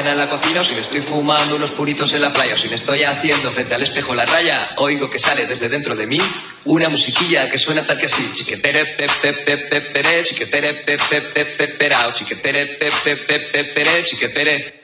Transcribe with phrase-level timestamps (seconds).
[0.00, 2.56] cena en la cocina, o si me estoy fumando unos puritos en la playa, o
[2.56, 6.06] si me estoy haciendo frente al espejo la raya, oigo que sale desde dentro de
[6.06, 6.18] mí
[6.64, 8.24] una musiquilla que suena tal que así.
[8.34, 13.16] Chiquetere pe pe pe pe pere, chiquetere pe pe pe pe perao, chiquetere pe pe
[13.16, 14.80] pe pe pere, chiquetere.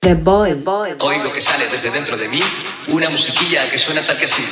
[0.00, 1.08] The boy, boy, boy.
[1.08, 2.40] Oigo que sale desde dentro de mí
[2.88, 4.44] una musiquilla que suena tal que así.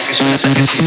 [0.00, 0.78] Que suena tal que así.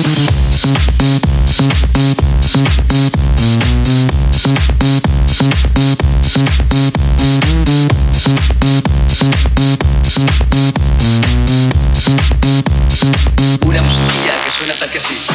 [13.61, 15.34] Una musiquilla que suena tal que así.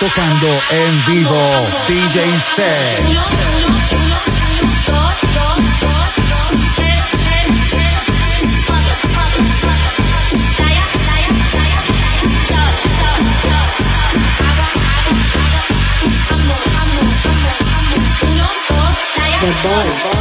[0.00, 3.48] Tocando en vivo, DJ Seth.
[19.40, 20.17] The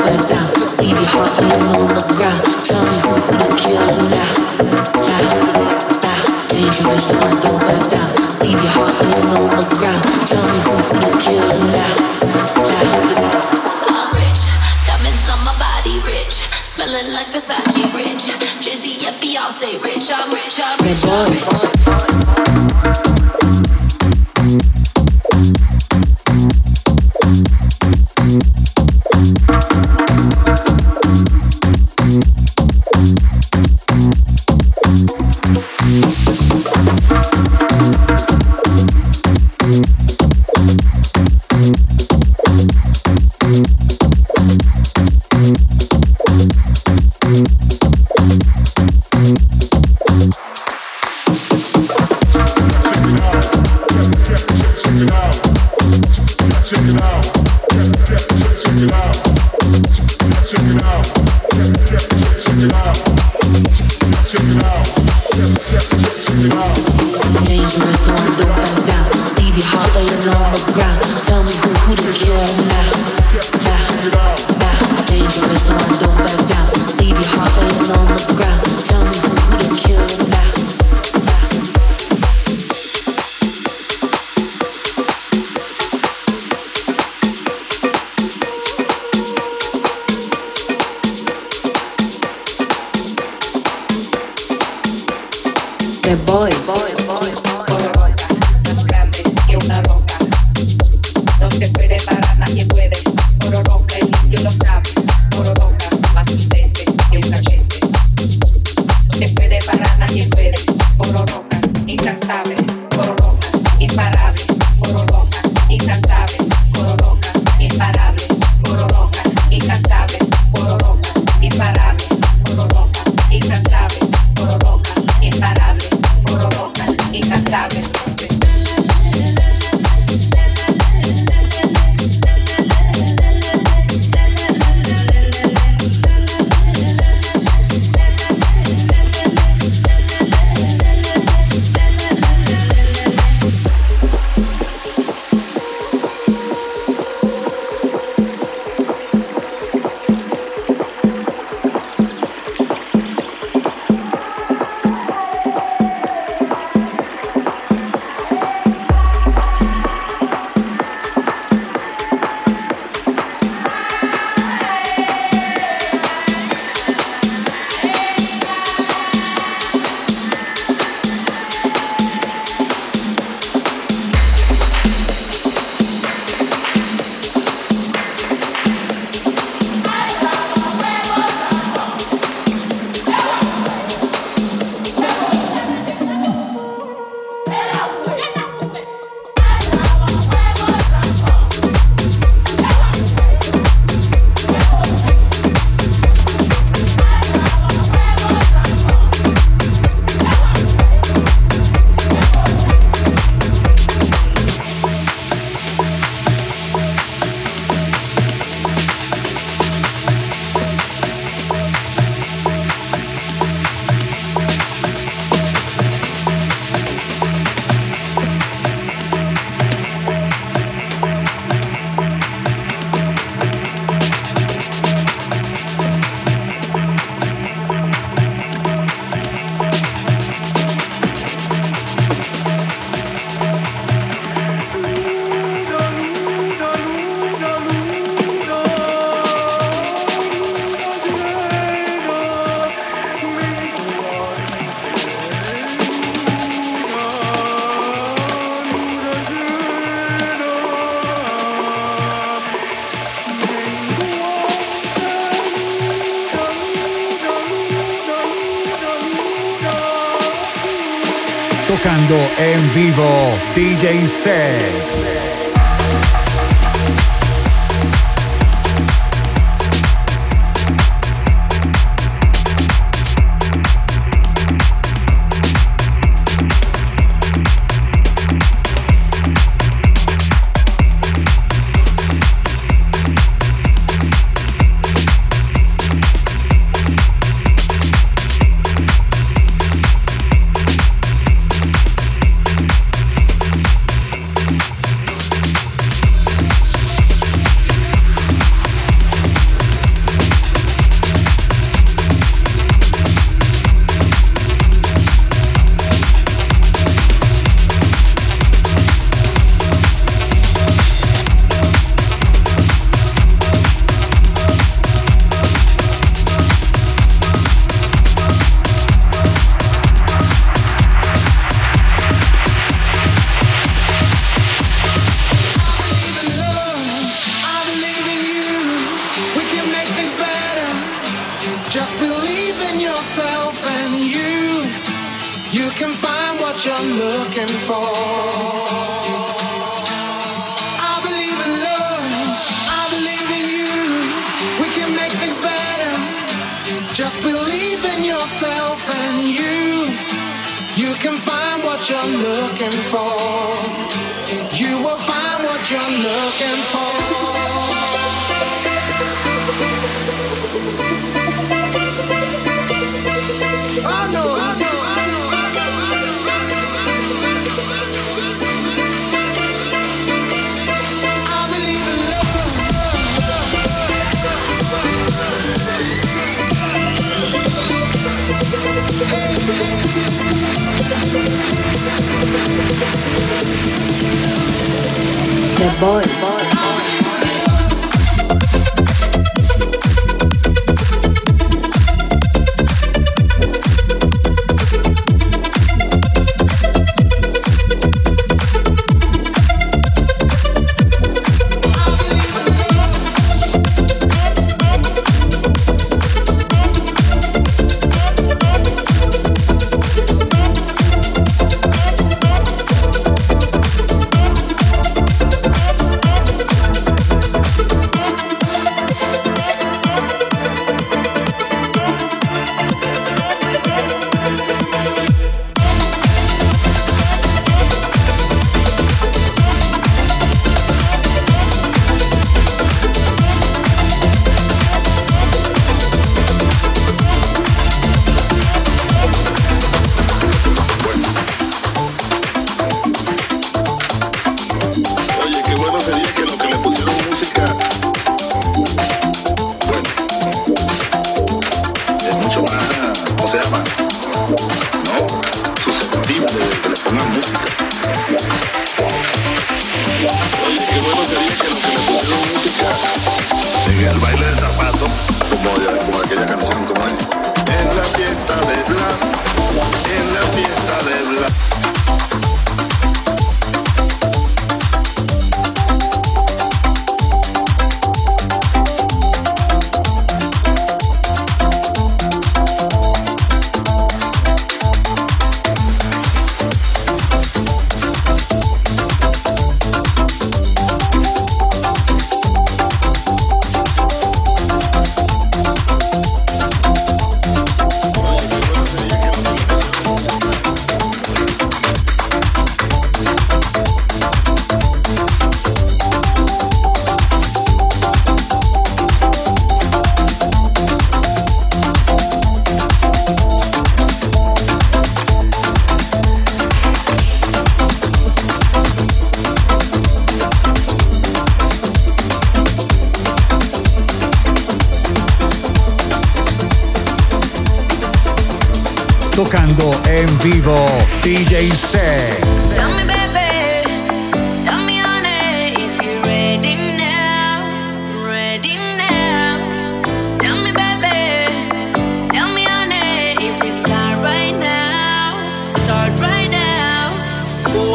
[262.85, 265.34] vivo DJ Says.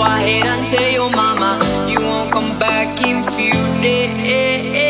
[0.10, 1.52] go ahead and tell your oh mama
[1.88, 4.89] you won't come back in few days.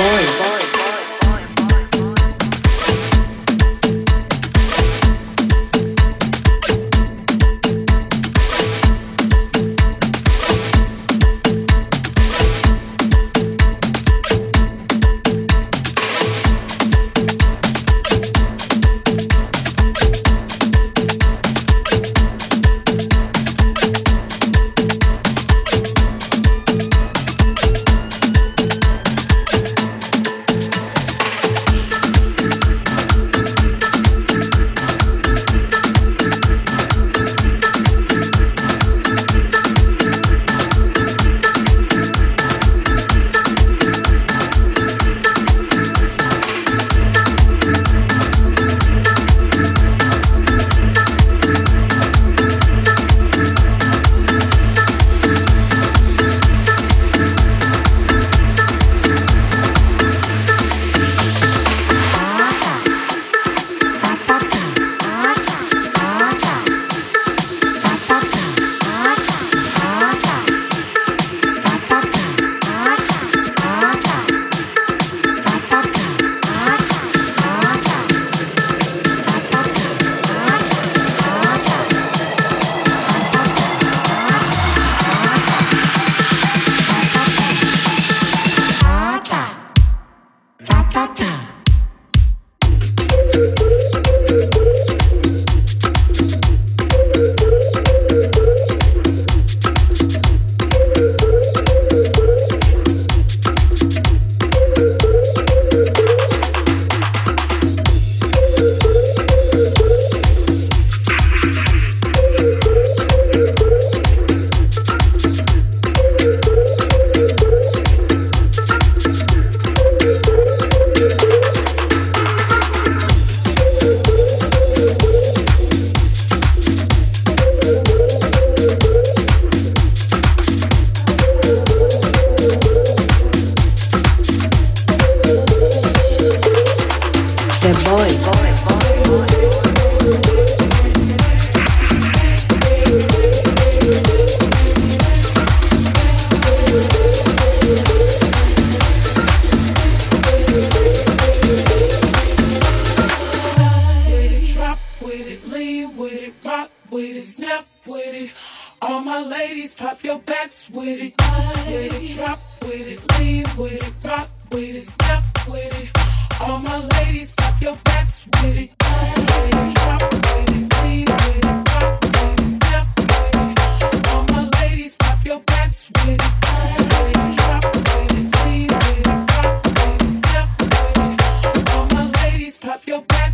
[0.00, 0.39] boy.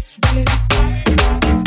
[0.08, 1.65] It's really hot.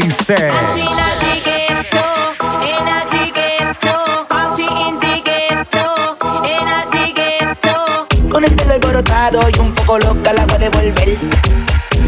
[0.00, 0.50] dice.
[8.30, 11.18] Con el pelo alborotado y un poco loca la voy a devolver.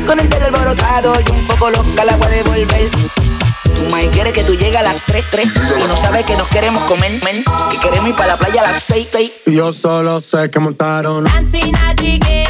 [0.07, 2.90] Con el pelo alborotado y un poco loca la voy a devolver.
[3.79, 6.48] Tu mai quiere que tú llegues a las 3, 3 Y no sabes que nos
[6.48, 10.20] queremos comer, men, Que queremos ir para la playa a las 6, 6 Yo solo
[10.20, 12.47] sé que montaron Dancing, I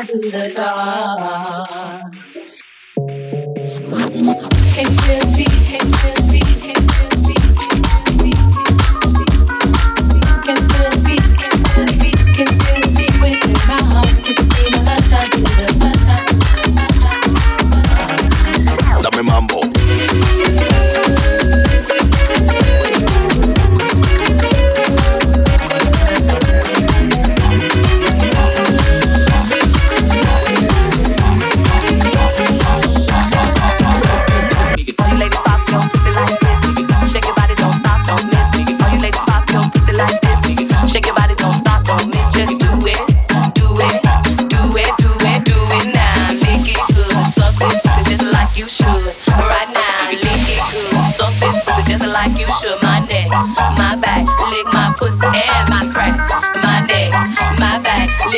[0.00, 0.69] I do the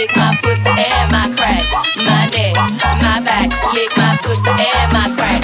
[0.03, 1.62] lick my pussy and my crack.
[1.97, 2.55] My neck,
[2.99, 5.43] my back, lick my pussy and my crack.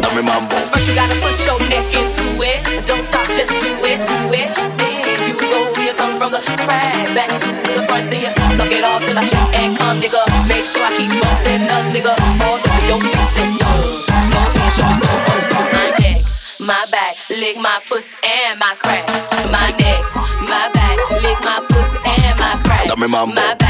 [0.00, 0.56] Dame mambo.
[0.72, 2.86] First you gotta put your neck into it.
[2.86, 4.48] Don't stop, just do it, do it.
[4.80, 8.08] Then you roll your tongue from the crack back to the front.
[8.10, 10.22] Then you suck it all till I shake and come, nigga.
[10.48, 12.14] Make sure I keep busting up, nigga.
[12.48, 15.44] All through your face is pieces, no, no, show so much.
[15.76, 16.18] My neck,
[16.60, 19.04] my back, lick my pussy and my crack.
[19.52, 19.87] My neck.
[23.08, 23.40] My mambo.
[23.40, 23.67] My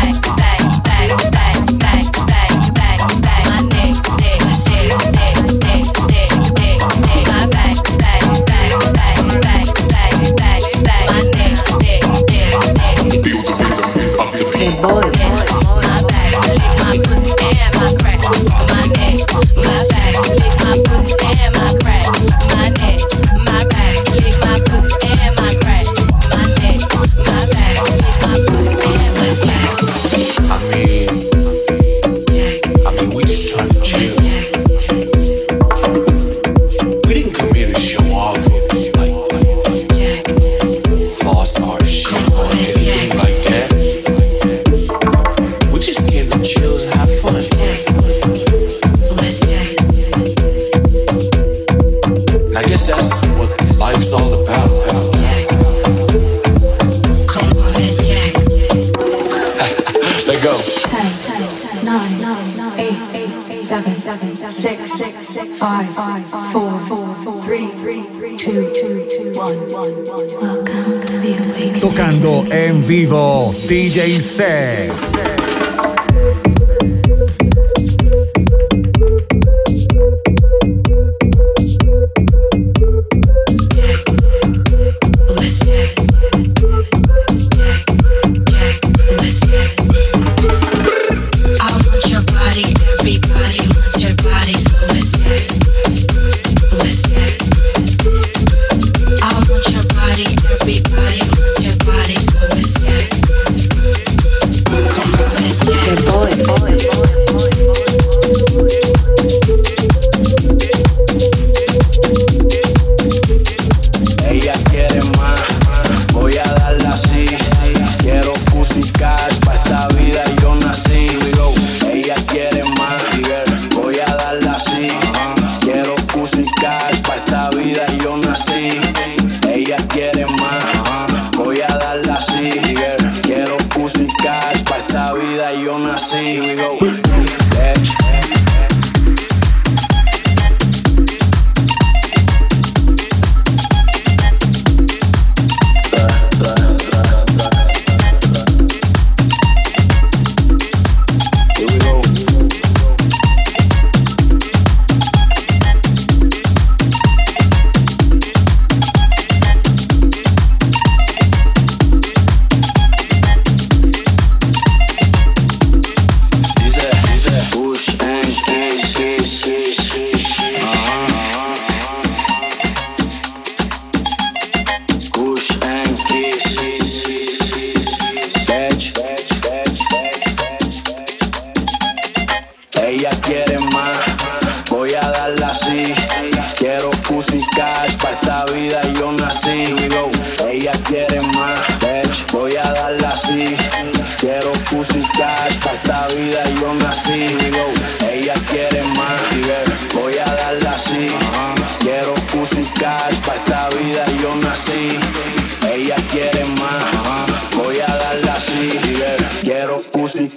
[64.59, 65.87] six, six, five,
[66.51, 67.69] four, three,
[68.37, 69.57] two, two, one.
[69.71, 71.81] Welcome to the awakening.
[71.81, 75.38] Tocando en vivo, DJ Seth.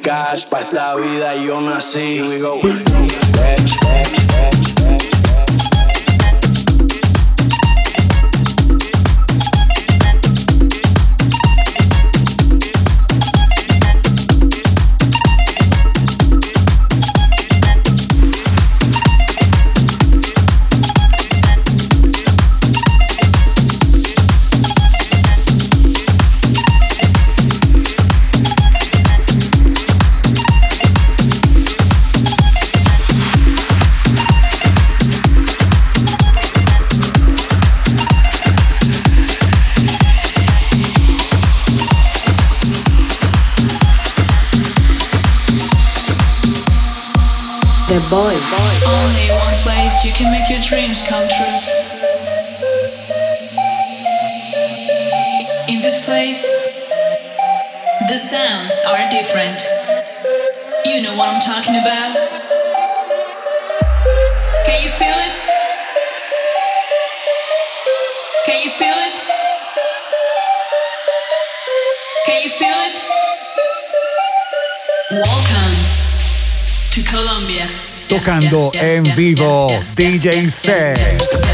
[0.02, 2.22] Pussycat, pa' esta vida yo nací.
[2.22, 2.60] We go.
[2.60, 2.84] Bitch,
[3.38, 5.11] bitch, bitch, bitch.
[47.91, 48.32] The boy.
[48.88, 51.60] Only one place you can make your dreams come true.
[55.67, 56.47] In this place,
[58.08, 59.67] the sounds are different.
[60.86, 62.15] You know what I'm talking about?
[64.65, 65.36] Can you feel it?
[68.45, 69.13] Can you feel it?
[72.25, 72.95] Can you feel it?
[75.12, 76.11] Welcome.
[78.10, 81.51] Tocando en vivo DJ Sex.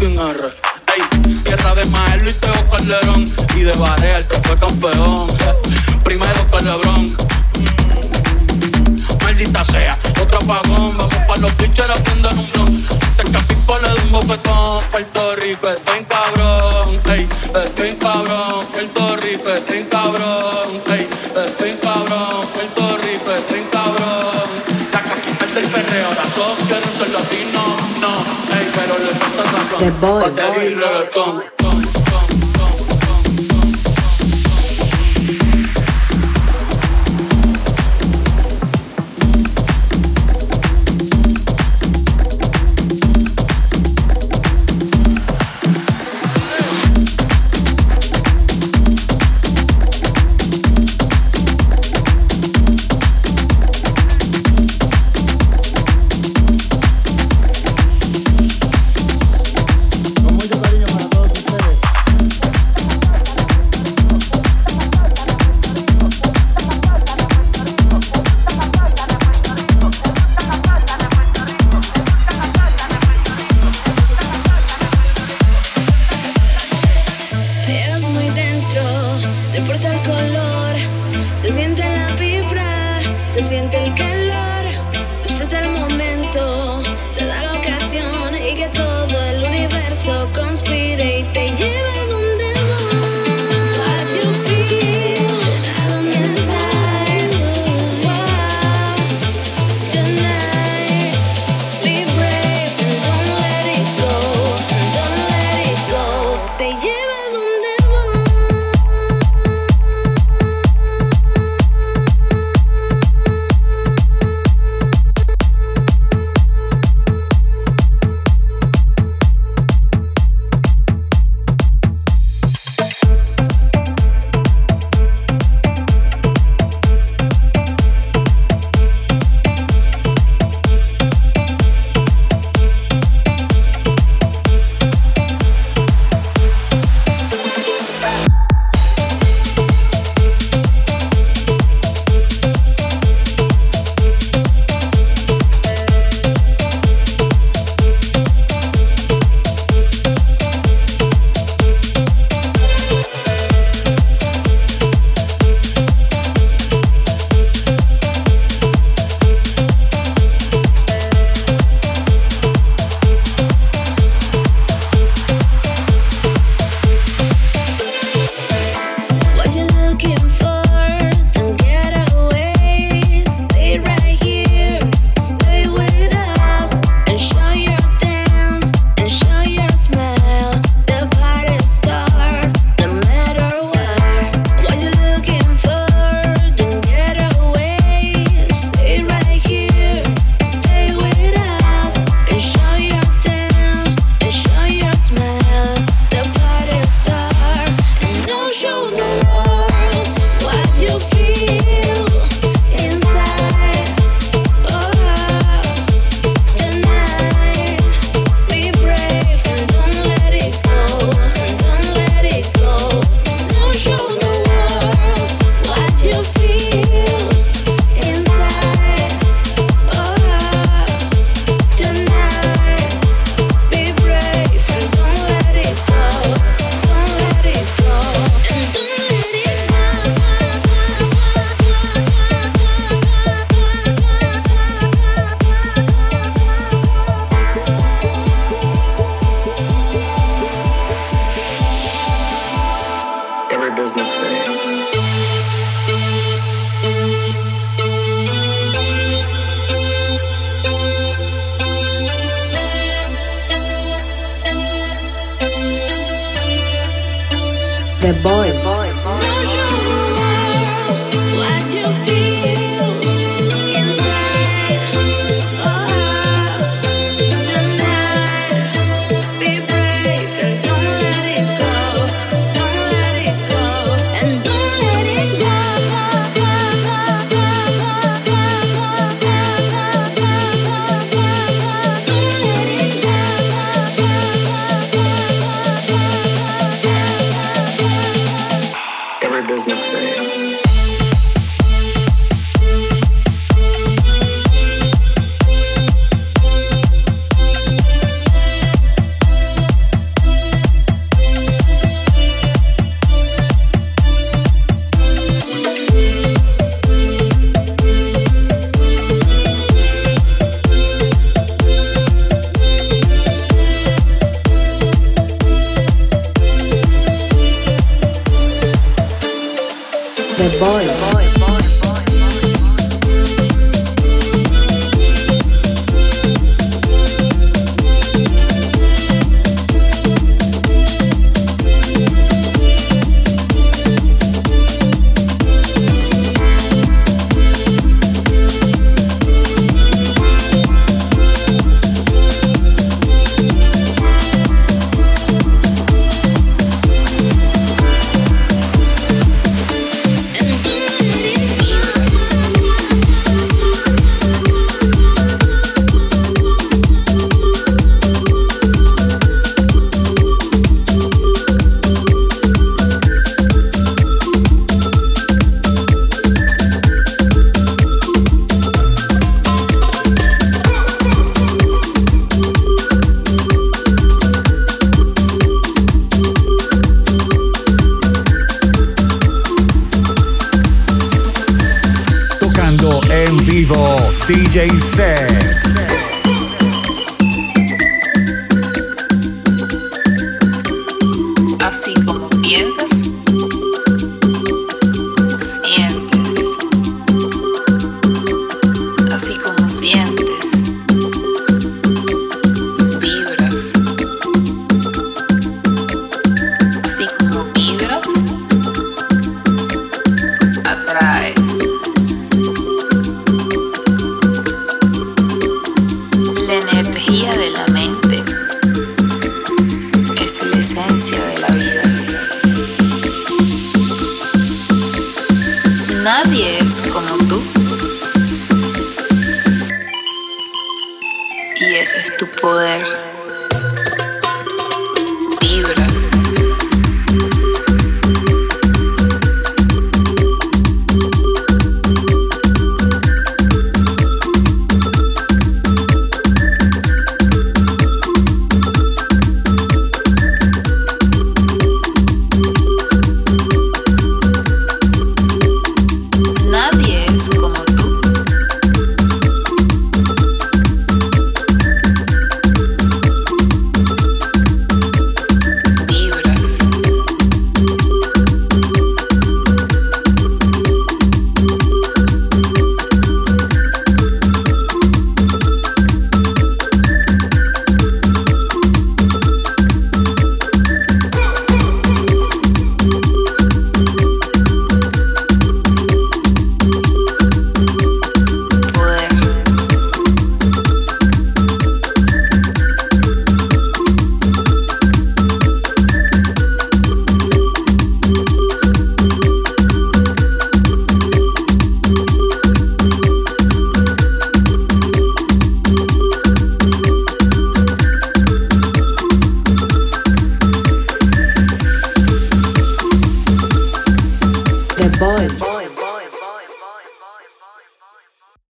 [0.00, 0.69] fucking arra.